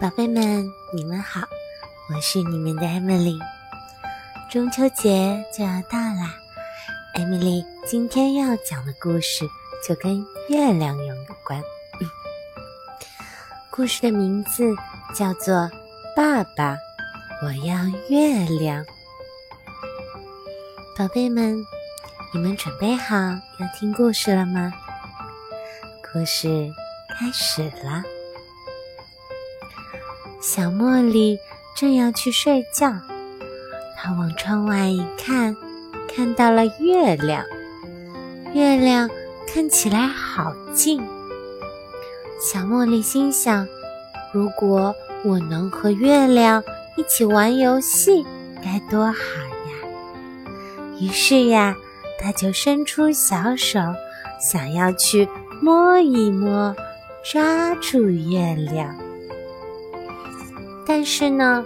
[0.00, 1.42] 宝贝们，你们好，
[2.08, 3.38] 我是你们的 Emily。
[4.50, 6.34] 中秋节就要到啦
[7.14, 9.46] ，Emily 今天要讲的故事
[9.86, 11.62] 就跟月亮有关。
[13.70, 14.74] 故事的名字
[15.14, 15.54] 叫做
[16.16, 16.76] 《爸爸，
[17.42, 18.84] 我要月亮》。
[20.96, 21.62] 宝贝们，
[22.32, 24.72] 你们准备好要听故事了吗？
[26.12, 26.72] 故事
[27.08, 28.04] 开始了。
[30.40, 31.40] 小茉莉
[31.74, 32.92] 正要去睡觉，
[33.96, 35.56] 她往窗外一看，
[36.14, 37.44] 看到了月亮。
[38.54, 39.10] 月亮
[39.52, 41.02] 看起来好近。
[42.40, 43.66] 小茉莉心想：
[44.32, 44.94] 如果
[45.24, 46.62] 我能和月亮
[46.96, 48.24] 一起玩游戏，
[48.62, 49.88] 该多好呀！
[51.00, 51.76] 于是呀，
[52.22, 53.80] 他就伸出小手，
[54.40, 55.28] 想要去
[55.62, 56.74] 摸一摸，
[57.24, 58.94] 抓住月亮。
[60.86, 61.64] 但是呢，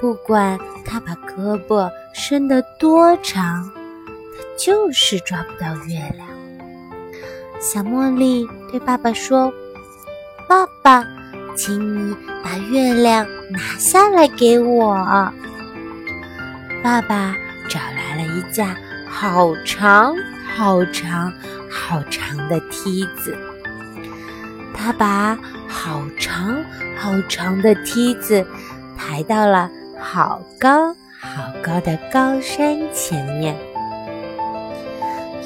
[0.00, 6.26] 不管他把胳膊伸得多长，他就是抓不到月亮。
[7.60, 9.52] 小茉莉对爸爸说
[10.48, 11.06] ：“爸爸，
[11.56, 14.94] 请你把月亮拿下来给我。”
[16.82, 17.36] 爸爸
[17.68, 18.76] 找来了一架
[19.12, 20.16] 好长、
[20.56, 21.30] 好长、
[21.70, 23.36] 好长的梯子，
[24.74, 25.38] 他把
[25.68, 26.64] 好长、
[26.96, 28.44] 好长的梯子。
[28.96, 33.56] 抬到了好高好高的高山前面，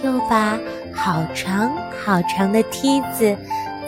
[0.04, 0.58] 又把
[0.94, 1.72] 好长
[2.04, 3.36] 好长的梯子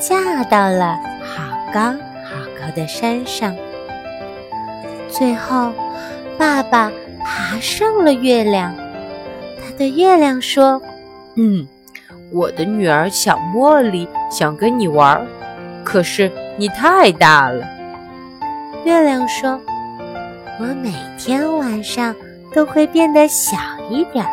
[0.00, 3.54] 架到了好高好高的山上。
[5.10, 5.72] 最后，
[6.38, 6.90] 爸爸
[7.22, 8.74] 爬上了月亮，
[9.78, 10.82] 他对月亮说
[11.38, 11.64] ：“嗯，
[12.32, 15.24] 我的女儿小茉莉想跟你玩，
[15.84, 17.64] 可是你太大了。”
[18.84, 19.60] 月亮说
[20.58, 22.12] ：“我每天晚上
[22.53, 23.56] 都会变得小
[23.88, 24.26] 一点，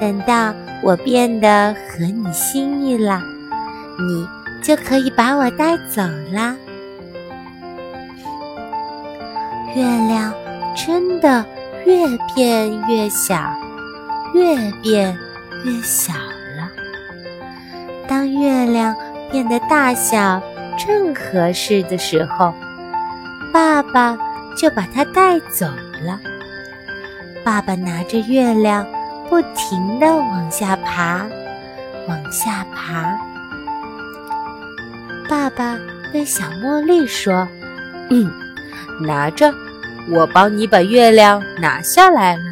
[0.00, 3.20] 等到我变得合你心意了，
[3.98, 4.28] 你
[4.62, 6.56] 就可以把我带走啦。”
[9.74, 10.32] 月亮
[10.76, 11.44] 真的
[11.84, 13.36] 越变越小，
[14.34, 15.16] 越变
[15.64, 16.70] 越小了。
[18.08, 18.94] 当月亮
[19.30, 20.40] 变得大小
[20.78, 22.52] 正合适的时候，
[23.52, 24.16] 爸爸
[24.56, 26.20] 就把它带走了。
[27.44, 28.86] 爸爸拿着月亮，
[29.28, 31.26] 不停地往下爬，
[32.08, 33.18] 往下爬。
[35.28, 35.78] 爸爸
[36.12, 37.46] 对小茉莉说
[38.10, 38.30] ：“嗯，
[39.00, 39.52] 拿着，
[40.08, 42.42] 我帮你把月亮拿下来了。”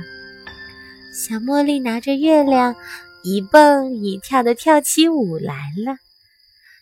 [1.14, 2.75] 小茉莉拿着月亮，
[3.22, 5.97] 一蹦一跳地跳起舞来了。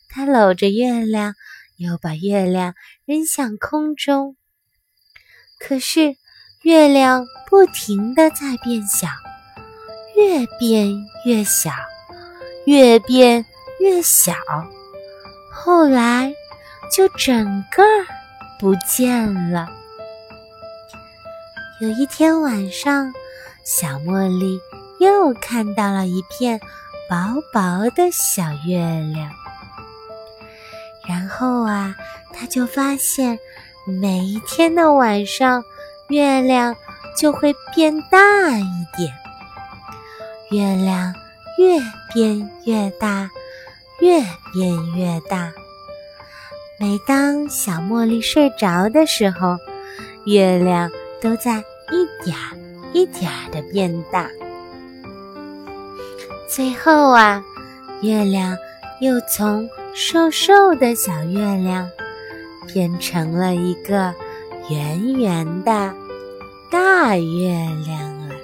[0.09, 1.34] 她搂着月亮。
[1.78, 2.75] 又把月亮
[3.06, 4.37] 扔向空中，
[5.59, 6.15] 可是
[6.62, 9.09] 月亮不停地在变小，
[10.15, 10.94] 越变
[11.26, 11.72] 越小，
[12.66, 13.44] 越变
[13.81, 14.34] 越小，
[15.53, 16.32] 后来
[16.94, 17.82] 就整个
[18.60, 19.69] 不见了。
[21.81, 23.12] 有一天晚上，
[23.65, 24.61] 小茉莉
[24.99, 26.61] 又看到了一片
[27.09, 28.78] 薄薄的小月
[29.15, 29.31] 亮。
[31.06, 31.95] 然后啊，
[32.33, 33.39] 他就发现，
[33.87, 35.65] 每一天的晚上，
[36.09, 36.77] 月亮
[37.17, 38.19] 就会变大
[38.59, 39.12] 一点。
[40.50, 41.15] 月亮
[41.59, 41.81] 越
[42.12, 43.31] 变越大，
[44.00, 44.21] 越
[44.53, 45.53] 变越大。
[46.79, 49.56] 每当小茉莉睡着的时候，
[50.25, 50.91] 月亮
[51.21, 51.59] 都在
[51.91, 52.37] 一点
[52.92, 54.28] 一点儿的变大。
[56.48, 57.44] 最后啊，
[58.03, 58.56] 月亮
[59.00, 59.69] 又从……
[59.94, 61.86] 瘦瘦的小月亮
[62.72, 64.14] 变成了一个
[64.70, 65.92] 圆圆的
[66.70, 67.50] 大月
[67.84, 68.34] 亮了。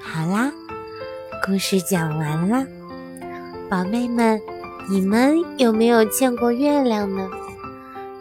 [0.00, 0.50] 好啦，
[1.46, 2.66] 故事讲完了，
[3.70, 4.40] 宝贝们，
[4.90, 7.30] 你们有没有见过月亮呢？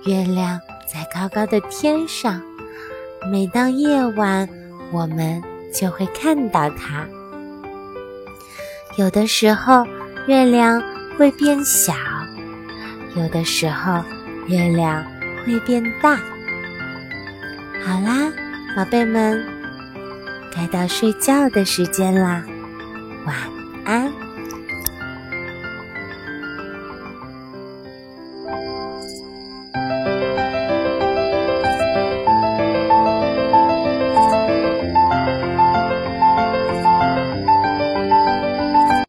[0.06, 2.40] 月亮在高高的天上，
[3.32, 4.48] 每当夜晚，
[4.92, 5.42] 我们
[5.74, 7.06] 就会看到它。
[8.98, 9.86] 有的时候，
[10.28, 10.82] 月亮。
[11.18, 11.96] 会变小，
[13.16, 14.04] 有的时候
[14.46, 15.04] 月亮
[15.44, 16.16] 会变大。
[17.84, 18.32] 好啦，
[18.76, 19.44] 宝贝们，
[20.56, 22.46] 该到睡觉的时间啦，
[23.26, 23.36] 晚
[23.84, 24.27] 安。